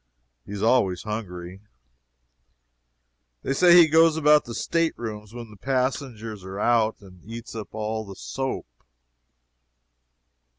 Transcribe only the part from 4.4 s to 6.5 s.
the state rooms when the passengers